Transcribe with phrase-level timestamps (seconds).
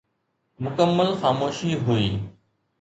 [0.63, 2.09] مڪمل خاموشي هئي.